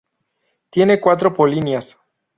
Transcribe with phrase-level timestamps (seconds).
[0.71, 1.99] Tiene cuatro polinias.